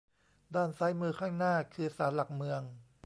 [0.55, 2.61] ด้านซ้ายมือข้างหน้าคือศาลหลักเมือง